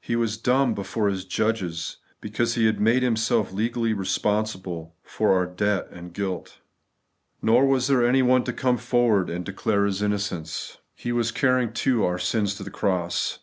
He 0.00 0.16
was 0.16 0.38
dumb 0.38 0.72
before 0.72 1.10
His 1.10 1.26
judges, 1.26 1.98
because 2.22 2.54
He 2.54 2.64
had 2.64 2.80
made 2.80 3.02
Himself 3.02 3.52
legally 3.52 3.92
re 3.92 4.06
sponsible 4.06 4.94
for 5.02 5.34
our 5.34 5.44
debt 5.44 5.88
or 5.94 6.00
guilt. 6.08 6.60
Nor 7.42 7.66
was 7.66 7.86
there 7.86 8.02
any 8.02 8.22
one 8.22 8.44
to 8.44 8.54
come 8.54 8.78
forward 8.78 9.28
and 9.28 9.44
declare 9.44 9.84
His 9.84 9.98
innocen 9.98 9.98
D 9.98 10.04
50 10.04 10.08
The 10.08 10.38
Everlasting 10.38 10.40
BigMeousness. 10.40 10.78
He 11.02 11.12
was 11.12 11.32
carrying, 11.32 11.72
too, 11.74 12.02
our 12.06 12.18
sins 12.18 12.54
to 12.54 12.62
the 12.62 12.70
cross. 12.70 13.40